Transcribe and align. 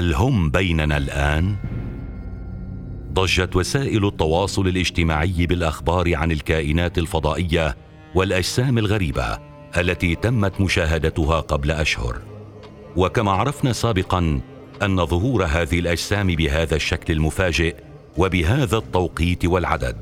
هل 0.00 0.14
هم 0.14 0.50
بيننا 0.50 0.96
الآن؟ 0.96 1.56
ضجت 3.12 3.56
وسائل 3.56 4.06
التواصل 4.06 4.68
الاجتماعي 4.68 5.46
بالأخبار 5.46 6.16
عن 6.16 6.32
الكائنات 6.32 6.98
الفضائية 6.98 7.76
والأجسام 8.14 8.78
الغريبة 8.78 9.38
التي 9.76 10.14
تمت 10.14 10.60
مشاهدتها 10.60 11.40
قبل 11.40 11.70
أشهر. 11.70 12.18
وكما 12.96 13.32
عرفنا 13.32 13.72
سابقا 13.72 14.40
أن 14.82 15.06
ظهور 15.06 15.44
هذه 15.44 15.78
الأجسام 15.78 16.26
بهذا 16.26 16.76
الشكل 16.76 17.12
المفاجئ 17.12 17.76
وبهذا 18.16 18.76
التوقيت 18.76 19.44
والعدد 19.44 19.96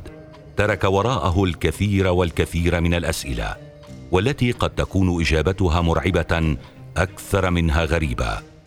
ترك 0.57 0.85
وراءه 0.85 1.45
الكثير 1.45 2.07
والكثير 2.07 2.80
من 2.80 2.95
الأسئلة 2.95 3.57
والتي 4.10 4.52
قد 4.52 4.71
تكون 4.71 5.21
إجابتها 5.21 5.80
مرعبة 5.80 6.57
أكثر 6.96 7.51
منها 7.51 7.85
غريبة. 7.85 8.58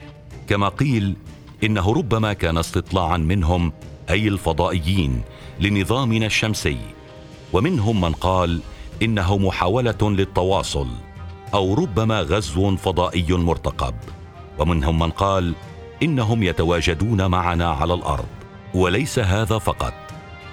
كما 0.52 0.70
قيل 0.70 1.16
إنه 1.64 1.94
ربما 1.94 2.34
كان 2.34 2.58
استطلاعا 2.58 3.18
منهم 3.18 3.74
أي 4.10 4.28
الفضائيين 4.28 5.22
لنظامنا 5.60 6.26
الشمسي. 6.26 6.78
ومنهم 7.54 8.02
من 8.02 8.12
قال 8.12 8.62
إنه 9.02 9.38
محاولة 9.38 9.98
للتواصل 10.02 10.88
أو 11.54 11.74
ربما 11.74 12.22
غزو 12.22 12.76
فضائي 12.76 13.34
مرتقب. 13.34 13.96
ومنهم 14.60 15.00
من 15.00 15.10
قال 15.10 15.54
إنهم 16.04 16.44
يتواجدون 16.44 17.26
معنا 17.26 17.70
على 17.70 17.94
الأرض 17.94 18.30
وليس 18.74 19.20
هذا 19.20 19.58
فقط 19.58 19.94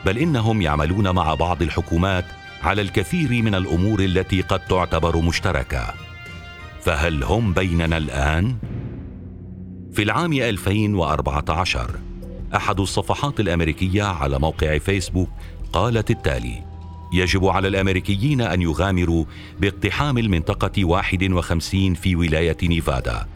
بل 0.06 0.18
إنهم 0.18 0.62
يعملون 0.62 1.10
مع 1.10 1.34
بعض 1.34 1.62
الحكومات 1.62 2.24
على 2.62 2.82
الكثير 2.82 3.42
من 3.42 3.54
الأمور 3.54 4.00
التي 4.00 4.40
قد 4.40 4.60
تعتبر 4.60 5.16
مشتركة. 5.16 5.94
فهل 6.80 7.24
هم 7.24 7.52
بيننا 7.52 7.96
الآن؟ 7.96 8.56
في 9.98 10.04
العام 10.04 10.32
2014 10.32 11.90
أحد 12.56 12.80
الصفحات 12.80 13.40
الأمريكية 13.40 14.02
على 14.02 14.38
موقع 14.38 14.78
فيسبوك 14.78 15.28
قالت 15.72 16.10
التالي 16.10 16.62
يجب 17.12 17.46
على 17.46 17.68
الأمريكيين 17.68 18.40
أن 18.40 18.62
يغامروا 18.62 19.24
باقتحام 19.60 20.18
المنطقة 20.18 20.84
51 20.84 21.94
في 21.94 22.16
ولاية 22.16 22.56
نيفادا 22.62 23.26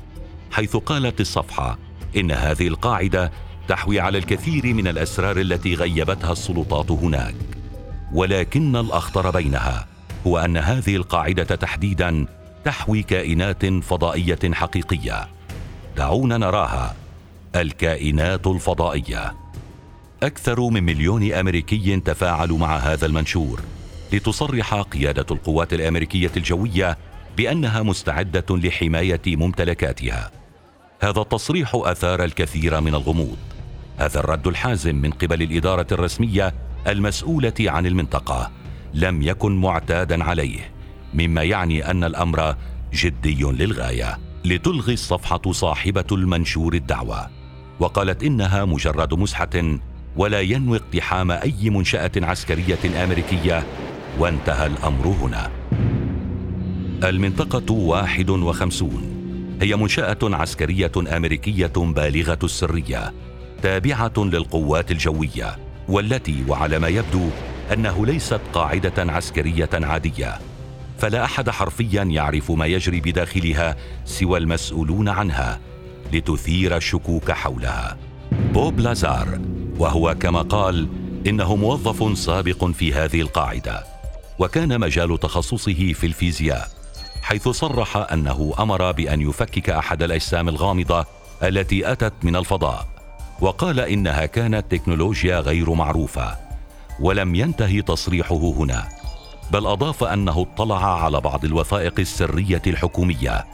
حيث 0.52 0.76
قالت 0.76 1.20
الصفحة 1.20 1.78
إن 2.16 2.30
هذه 2.30 2.68
القاعدة 2.68 3.32
تحوي 3.68 4.00
على 4.00 4.18
الكثير 4.18 4.74
من 4.74 4.88
الأسرار 4.88 5.40
التي 5.40 5.74
غيبتها 5.74 6.32
السلطات 6.32 6.90
هناك. 6.90 7.34
ولكن 8.12 8.76
الأخطر 8.76 9.30
بينها 9.30 9.86
هو 10.26 10.38
أن 10.38 10.56
هذه 10.56 10.96
القاعدة 10.96 11.44
تحديدا 11.44 12.26
تحوي 12.64 13.02
كائنات 13.02 13.66
فضائية 13.66 14.52
حقيقية. 14.52 15.41
دعونا 15.96 16.38
نراها 16.38 16.96
الكائنات 17.56 18.46
الفضائية. 18.46 19.34
أكثر 20.22 20.60
من 20.60 20.82
مليون 20.82 21.32
أمريكي 21.32 22.00
تفاعلوا 22.00 22.58
مع 22.58 22.76
هذا 22.76 23.06
المنشور 23.06 23.60
لتصرح 24.12 24.74
قيادة 24.74 25.26
القوات 25.30 25.72
الأمريكية 25.72 26.30
الجوية 26.36 26.98
بأنها 27.36 27.82
مستعدة 27.82 28.46
لحماية 28.50 29.22
ممتلكاتها. 29.26 30.30
هذا 31.00 31.20
التصريح 31.20 31.70
أثار 31.74 32.24
الكثير 32.24 32.80
من 32.80 32.94
الغموض. 32.94 33.36
هذا 33.98 34.20
الرد 34.20 34.46
الحازم 34.46 34.94
من 34.94 35.10
قبل 35.10 35.42
الإدارة 35.42 35.86
الرسمية 35.92 36.54
المسؤولة 36.86 37.54
عن 37.60 37.86
المنطقة 37.86 38.50
لم 38.94 39.22
يكن 39.22 39.60
معتادا 39.60 40.24
عليه 40.24 40.70
مما 41.14 41.42
يعني 41.42 41.90
أن 41.90 42.04
الأمر 42.04 42.56
جدي 42.92 43.42
للغاية. 43.42 44.18
لتلغي 44.44 44.92
الصفحة 44.92 45.52
صاحبة 45.52 46.04
المنشور 46.12 46.74
الدعوة. 46.74 47.30
وقالت 47.80 48.22
إنها 48.22 48.64
مجرد 48.64 49.14
مسحة 49.14 49.78
ولا 50.16 50.40
ينوي 50.40 50.76
اقتحام 50.76 51.30
أي 51.30 51.70
منشأة 51.70 52.10
عسكرية 52.16 53.04
أمريكية 53.04 53.66
وانتهى 54.18 54.66
الأمر 54.66 55.06
هنا. 55.06 55.50
واحد 57.70 58.30
وخمسون. 58.30 59.12
هي 59.60 59.76
منشأة 59.76 60.18
عسكرية 60.22 60.92
أمريكية 61.16 61.72
بالغة 61.76 62.38
السرية 62.44 63.12
تابعة 63.62 64.12
للقوات 64.16 64.90
الجوية 64.90 65.58
والتي 65.88 66.44
وعلى 66.48 66.78
ما 66.78 66.88
يبدو 66.88 67.28
أنه 67.72 68.06
ليست 68.06 68.40
قاعدة 68.52 69.12
عسكرية 69.12 69.70
عادية. 69.74 70.51
فلا 71.02 71.24
أحد 71.24 71.50
حرفيا 71.50 72.02
يعرف 72.02 72.50
ما 72.50 72.66
يجري 72.66 73.00
بداخلها 73.00 73.76
سوى 74.04 74.38
المسؤولون 74.38 75.08
عنها 75.08 75.60
لتثير 76.12 76.76
الشكوك 76.76 77.30
حولها. 77.30 77.96
بوب 78.32 78.80
لازار 78.80 79.40
وهو 79.78 80.14
كما 80.20 80.42
قال 80.42 80.88
إنه 81.26 81.56
موظف 81.56 82.18
سابق 82.18 82.64
في 82.64 82.92
هذه 82.92 83.20
القاعدة 83.20 83.84
وكان 84.38 84.80
مجال 84.80 85.20
تخصصه 85.20 85.92
في 85.92 86.06
الفيزياء 86.06 86.68
حيث 87.22 87.48
صرح 87.48 87.96
أنه 88.12 88.54
أمر 88.58 88.92
بأن 88.92 89.20
يفكك 89.20 89.70
أحد 89.70 90.02
الأجسام 90.02 90.48
الغامضة 90.48 91.06
التي 91.42 91.92
أتت 91.92 92.14
من 92.22 92.36
الفضاء 92.36 92.88
وقال 93.40 93.80
إنها 93.80 94.26
كانت 94.26 94.64
تكنولوجيا 94.70 95.40
غير 95.40 95.72
معروفة 95.72 96.36
ولم 97.00 97.34
ينتهي 97.34 97.82
تصريحه 97.82 98.52
هنا. 98.56 99.01
بل 99.52 99.66
أضاف 99.66 100.04
أنه 100.04 100.42
اطلع 100.42 101.04
على 101.04 101.20
بعض 101.20 101.44
الوثائق 101.44 101.94
السرية 101.98 102.62
الحكومية 102.66 103.46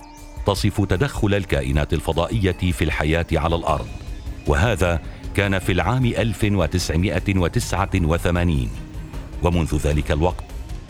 تصف 0.47 0.81
تدخل 0.81 1.35
الكائنات 1.35 1.93
الفضائية 1.93 2.73
في 2.73 2.85
الحياة 2.85 3.27
على 3.33 3.57
الأرض. 3.57 3.87
وهذا 4.47 5.01
كان 5.35 5.59
في 5.59 5.73
العام 5.73 6.05
1989 6.05 8.71
ومنذ 9.43 9.77
ذلك 9.77 10.11
الوقت 10.11 10.45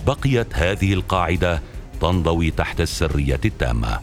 بقيت 0.06 0.54
هذه 0.54 0.92
القاعدة 0.92 1.62
تنضوي 2.00 2.50
تحت 2.50 2.80
السرية 2.80 3.40
التامة. 3.44 4.00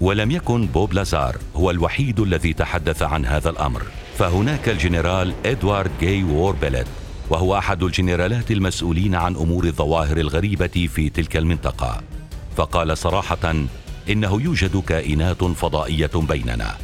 ولم 0.00 0.30
يكن 0.30 0.66
بوب 0.66 0.92
لازار 0.92 1.36
هو 1.56 1.70
الوحيد 1.70 2.20
الذي 2.20 2.52
تحدث 2.52 3.02
عن 3.02 3.26
هذا 3.26 3.50
الأمر. 3.50 3.82
فهناك 4.18 4.68
الجنرال 4.68 5.34
إدوارد 5.46 5.90
جاي 6.00 6.22
ووربلت 6.22 6.86
وهو 7.30 7.58
أحد 7.58 7.82
الجنرالات 7.82 8.50
المسؤولين 8.50 9.14
عن 9.14 9.36
أمور 9.36 9.64
الظواهر 9.64 10.16
الغريبة 10.16 10.88
في 10.94 11.08
تلك 11.08 11.36
المنطقة. 11.36 12.00
فقال 12.56 12.98
صراحة 12.98 13.54
إنه 14.10 14.42
يوجد 14.42 14.76
كائنات 14.76 15.44
فضائية 15.44 16.10
بيننا 16.14 16.74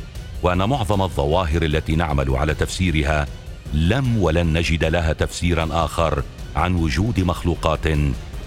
وأن 0.42 0.68
معظم 0.68 1.02
الظواهر 1.02 1.62
التي 1.62 1.96
نعمل 1.96 2.30
على 2.30 2.54
تفسيرها 2.54 3.26
لم 3.74 4.18
ولن 4.18 4.58
نجد 4.58 4.84
لها 4.84 5.12
تفسيرا 5.12 5.68
آخر 5.70 6.22
عن 6.56 6.74
وجود 6.74 7.20
مخلوقات 7.20 7.88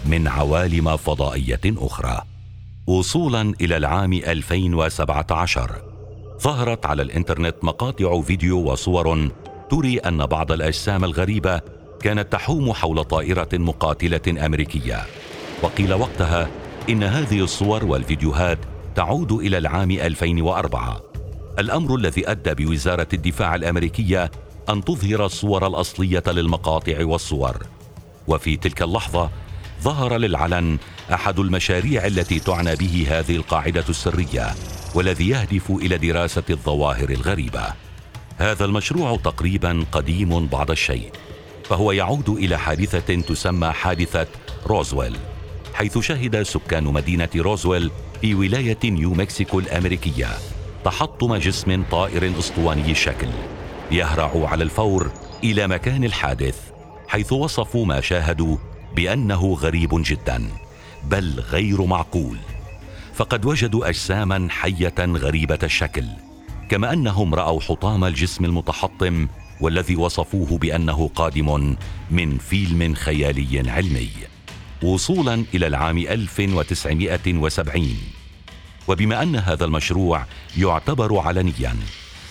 من 0.06 0.28
عوالم 0.28 0.98
فضائية 0.98 1.62
أخرى. 1.66 2.22
وصولا 2.88 3.54
إلى 3.62 3.78
العام 3.78 4.14
2017 4.14 5.82
ظهرت 6.42 6.86
على 6.86 7.02
الإنترنت 7.02 7.56
مقاطع 7.64 8.22
فيديو 8.22 8.72
وصور 8.72 9.30
تري 9.70 9.98
أن 9.98 10.26
بعض 10.26 10.52
الأجسام 10.52 11.04
الغريبة 11.04 11.62
كانت 12.02 12.32
تحوم 12.32 12.74
حول 12.74 13.04
طائرة 13.04 13.50
مقاتلة 13.54 14.46
أمريكية. 14.46 15.06
وقيل 15.62 15.94
وقتها 15.94 16.48
إن 16.90 17.04
هذه 17.04 17.40
الصور 17.44 17.86
والفيديوهات 17.86 18.58
تعود 18.96 19.32
إلى 19.32 19.58
العام 19.58 19.92
2004 19.92 21.02
الأمر 21.60 21.96
الذي 21.96 22.32
أدى 22.32 22.54
بوزارة 22.64 23.08
الدفاع 23.14 23.56
الأمريكية 23.56 24.32
أن 24.70 24.84
تظهر 24.84 25.26
الصور 25.26 25.68
الأصلية 25.68 26.24
للمقاطع 26.28 27.06
والصور. 27.06 27.66
وفي 28.28 28.58
تلك 28.58 28.82
اللحظة 28.82 29.30
ظهر 29.82 30.18
للعلن 30.18 30.78
أحد 31.14 31.40
المشاريع 31.40 32.06
التي 32.06 32.40
تعنى 32.40 32.76
به 32.76 33.08
هذه 33.10 33.36
القاعدة 33.36 33.84
السرية 33.90 34.48
والذي 34.96 35.30
يهدف 35.30 35.72
إلى 35.72 35.98
دراسة 35.98 36.44
الظواهر 36.50 37.10
الغريبة. 37.10 37.66
هذا 38.38 38.66
المشروع 38.66 39.18
تقريبا 39.18 39.86
قديم 39.92 40.48
بعض 40.48 40.72
الشيء. 40.72 41.12
فهو 41.70 41.92
يعود 41.92 42.30
إلى 42.30 42.58
حادثة 42.58 43.16
تسمى 43.22 43.72
حادثة 43.72 44.28
روزويل 44.68 45.16
حيث 45.74 45.98
شهد 45.98 46.44
سكان 46.44 46.84
مدينة 46.84 47.30
روزويل 47.36 47.92
في 48.22 48.36
ولاية 48.36 48.78
نيو 48.84 49.14
مكسيكو 49.14 49.60
الأمريكية 49.60 50.28
تحطم 50.86 51.36
جسم 51.36 51.84
طائر 51.92 52.40
أسطواني 52.40 52.92
الشكل 52.92 53.28
يهرع 53.92 54.50
على 54.50 54.64
الفور 54.64 55.12
إلى 55.44 55.68
مكان 55.68 56.04
الحادث 56.04 56.58
حيث 57.08 57.34
وصفوا 57.34 57.86
ما 57.86 58.02
شاهدوا 58.02 58.58
بأنه 58.96 59.54
غريب 59.54 59.90
جدا 59.94 60.50
بل 61.04 61.40
غير 61.40 61.86
معقول. 61.86 62.38
فقد 63.14 63.46
وجدوا 63.46 63.90
اجساما 63.90 64.48
حية 64.50 64.96
غريبة 65.00 65.60
الشكل 65.64 66.06
كما 66.70 66.94
أنهم 66.94 67.36
رأوا 67.36 67.62
حطام 67.62 68.04
الجسم 68.04 68.46
المتحطم 68.46 69.28
والذي 69.62 69.96
وصفوه 69.96 70.58
بأنه 70.58 71.10
قادم 71.16 71.76
من 72.12 72.38
فيلم 72.38 72.94
خيالي 72.94 73.72
علمي 73.72 74.10
وصولا 74.84 75.46
إلى 75.54 75.68
العام 75.68 75.98
1970 75.98 77.98
وبما 78.88 79.24
أن 79.24 79.36
هذا 79.36 79.66
المشروع 79.66 80.26
يعتبر 80.58 81.20
علنيا 81.20 81.76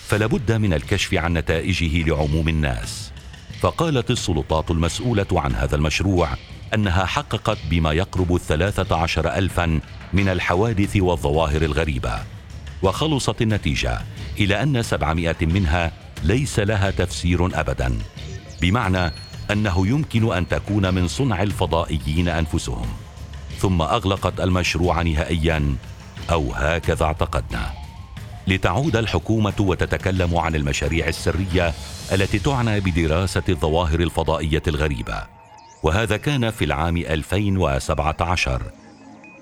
فلابد 0.06 0.52
من 0.52 0.72
الكشف 0.72 1.14
عن 1.14 1.32
نتائجه 1.32 2.08
لعموم 2.08 2.48
الناس. 2.48 3.12
فقالت 3.60 4.10
السلطات 4.10 4.70
المسؤولة 4.70 5.26
عن 5.32 5.54
هذا 5.54 5.76
المشروع 5.76 6.28
أنها 6.74 7.04
حققت 7.04 7.58
بما 7.70 7.92
يقرب 7.92 8.34
الثلاثة 8.34 8.96
عشر 8.96 9.34
ألفا 9.34 9.80
من 10.12 10.28
الحوادث 10.28 10.96
والظواهر 10.96 11.62
الغريبة. 11.62 12.18
وخلصت 12.82 13.42
النتيجة 13.42 14.00
إلى 14.38 14.62
أن 14.62 14.82
سبعمائة 14.82 15.46
منها 15.46 15.92
ليس 16.24 16.58
لها 16.58 16.90
تفسير 16.90 17.60
أبدا 17.60 17.98
بمعنى 18.60 19.12
أنه 19.50 19.86
يمكن 19.86 20.32
أن 20.32 20.48
تكون 20.48 20.94
من 20.94 21.08
صنع 21.08 21.42
الفضائيين 21.42 22.28
أنفسهم. 22.28 22.86
ثم 23.58 23.82
أغلقت 23.82 24.40
المشروع 24.40 25.02
نهائيا 25.02 25.76
أو 26.30 26.52
هكذا 26.52 27.04
اعتقدنا. 27.04 27.72
لتعود 28.46 28.96
الحكومة 28.96 29.54
وتتكلم 29.60 30.36
عن 30.36 30.54
المشاريع 30.54 31.08
السرية 31.08 31.74
التي 32.12 32.38
تعنى 32.38 32.80
بدراسة 32.80 33.42
الظواهر 33.48 34.00
الفضائية 34.00 34.62
الغريبة. 34.68 35.22
وهذا 35.82 36.16
كان 36.16 36.50
في 36.50 36.64
العام 36.64 36.96
2017 36.96 38.62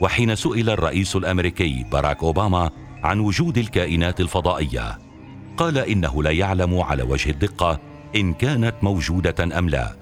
وحين 0.00 0.34
سئل 0.34 0.70
الرئيس 0.70 1.17
الأمريكي 1.17 1.84
باراك 1.93 2.23
أوباما 2.23 2.70
عن 3.02 3.20
وجود 3.20 3.58
الكائنات 3.58 4.20
الفضائية. 4.20 5.12
قال 5.56 5.78
إنه 5.78 6.22
لا 6.22 6.31
يعلم 6.31 6.81
على 6.81 7.02
وجه 7.02 7.31
الدقة 7.31 7.81
إن 8.16 8.34
كانت 8.34 8.75
موجودة 8.82 9.58
أم 9.58 9.69
لا 9.69 9.93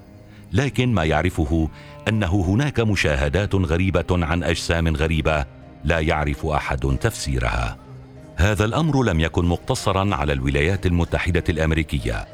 لكن 0.53 0.93
ما 0.93 1.03
يعرفه 1.03 1.69
أنه 2.07 2.45
هناك 2.47 2.79
مشاهدات 2.79 3.55
غريبة 3.55 4.05
عن 4.11 4.43
أجسام 4.43 4.95
غريبة 4.95 5.45
لا 5.83 5.99
يعرف 5.99 6.45
أحد 6.45 6.97
تفسيرها. 7.01 7.77
هذا 8.35 8.65
الأمر 8.65 9.03
لم 9.03 9.19
يكن 9.19 9.45
مقتصرا 9.45 10.15
على 10.15 10.33
الولايات 10.33 10.85
المتحدة 10.85 11.43
الأمريكية 11.49 12.27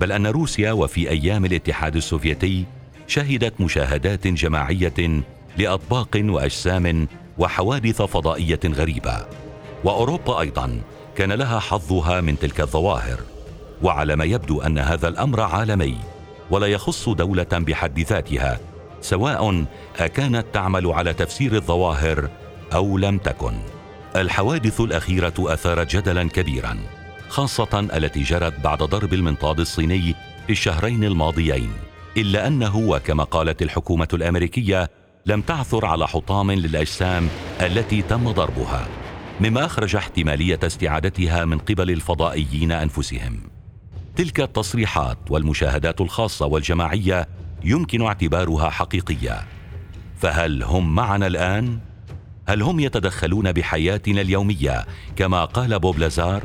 بل 0.00 0.12
أن 0.12 0.26
روسيا 0.26 0.72
وفي 0.72 1.10
أيام 1.10 1.44
الاتحاد 1.44 1.96
السوفيتي 1.96 2.64
شهدت 3.06 3.60
مشاهدات 3.60 4.26
جماعية 4.26 5.22
لأطباق 5.58 6.20
وأجسام 6.24 7.08
وحوادث 7.38 8.02
فضائية 8.02 8.60
غريبة. 8.64 9.26
وأوروبا 9.84 10.40
أيضا 10.40 10.80
كان 11.16 11.32
لها 11.32 11.58
حظها 11.58 12.20
من 12.20 12.38
تلك 12.38 12.60
الظواهر 12.60 13.20
وعلى 13.82 14.16
ما 14.16 14.24
يبدو 14.24 14.60
أن 14.60 14.78
هذا 14.78 15.08
الأمر 15.08 15.40
عالمي 15.40 15.96
ولا 16.50 16.66
يخص 16.66 17.08
دولة 17.08 17.46
بحد 17.52 18.00
ذاتها 18.00 18.60
سواء 19.00 19.64
أكانت 19.98 20.46
تعمل 20.52 20.86
على 20.86 21.14
تفسير 21.14 21.54
الظواهر 21.54 22.28
أو 22.74 22.98
لم 22.98 23.18
تكن. 23.18 23.54
الحوادث 24.16 24.80
الأخيرة 24.80 25.34
اثارت 25.38 25.96
جدلا 25.96 26.28
كبيرا 26.28 26.78
خاصة 27.28 27.88
التي 27.96 28.22
جرت 28.22 28.60
بعد 28.60 28.78
ضرب 28.78 29.14
المنطاد 29.14 29.60
الصيني 29.60 30.14
في 30.46 30.52
الشهرين 30.52 31.04
الماضيين 31.04 31.72
إلا 32.16 32.46
أنه 32.46 32.76
وكما 32.76 33.24
قالت 33.24 33.62
الحكومة 33.62 34.08
الأمريكية 34.12 34.90
لم 35.26 35.40
تعثر 35.40 35.86
على 35.86 36.08
حطام 36.08 36.50
للأجسام 36.50 37.28
التي 37.60 38.02
تم 38.02 38.32
ضربها. 38.32 39.01
مما 39.40 39.64
أخرج 39.64 39.96
احتمالية 39.96 40.58
استعادتها 40.62 41.44
من 41.44 41.58
قبل 41.58 41.90
الفضائيين 41.90 42.72
أنفسهم. 42.72 43.40
تلك 44.16 44.40
التصريحات 44.40 45.18
والمشاهدات 45.30 46.00
الخاصة 46.00 46.46
والجماعية 46.46 47.28
يمكن 47.64 48.02
اعتبارها 48.02 48.70
حقيقية. 48.70 49.44
فهل 50.18 50.62
هم 50.62 50.94
معنا 50.94 51.26
الآن؟ 51.26 51.78
هل 52.48 52.62
هم 52.62 52.80
يتدخلون 52.80 53.52
بحياتنا 53.52 54.20
اليومية 54.20 54.86
كما 55.16 55.44
قال 55.44 55.78
بوب 55.78 55.98
لازار؟ 55.98 56.44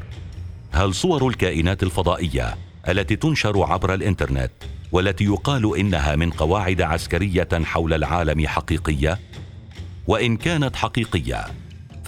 هل 0.71 0.93
صور 0.93 1.27
الكائنات 1.27 1.83
الفضائية 1.83 2.57
التي 2.89 3.15
تنشر 3.15 3.63
عبر 3.63 3.93
الإنترنت 3.93 4.51
والتي 4.91 5.23
يقال 5.23 5.77
إنها 5.77 6.15
من 6.15 6.29
قواعد 6.29 6.81
عسكرية 6.81 7.47
حول 7.53 7.93
العالم 7.93 8.47
حقيقية؟ 8.47 9.19
وإن 10.07 10.37
كانت 10.37 10.75
حقيقية 10.75 11.45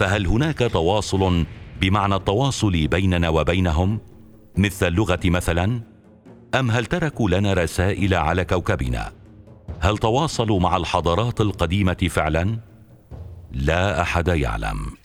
فهل 0.00 0.26
هناك 0.26 0.58
تواصل 0.58 1.44
بمعنى 1.80 2.14
التواصل 2.14 2.86
بيننا 2.86 3.28
وبينهم؟ 3.28 4.00
مثل 4.56 4.86
اللغة 4.86 5.20
مثلا؟ 5.24 5.80
أم 6.54 6.70
هل 6.70 6.86
تركوا 6.86 7.30
لنا 7.30 7.52
رسائل 7.52 8.14
على 8.14 8.44
كوكبنا؟ 8.44 9.12
هل 9.80 9.98
تواصلوا 9.98 10.60
مع 10.60 10.76
الحضارات 10.76 11.40
القديمة 11.40 12.08
فعلا؟ 12.10 12.58
لا 13.52 14.02
أحد 14.02 14.28
يعلم. 14.28 14.99